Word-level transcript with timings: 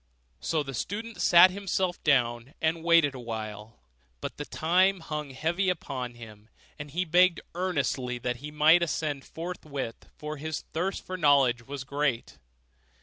So 0.39 0.63
the 0.63 0.73
student 0.73 1.21
sat 1.21 1.51
himself 1.51 2.03
down 2.03 2.55
and 2.59 2.83
waited 2.83 3.13
a 3.13 3.19
while; 3.19 3.77
but 4.19 4.37
the 4.37 4.45
time 4.45 5.01
hung 5.01 5.29
heavy 5.29 5.69
upon 5.69 6.15
him, 6.15 6.49
and 6.79 6.89
he 6.89 7.05
begged 7.05 7.39
earnestly 7.53 8.17
that 8.17 8.37
he 8.37 8.49
might 8.49 8.81
ascend 8.81 9.23
forthwith, 9.23 10.09
for 10.17 10.37
his 10.37 10.61
thirst 10.73 11.05
for 11.05 11.17
knowledge 11.17 11.67
was 11.67 11.83
great. 11.83 12.39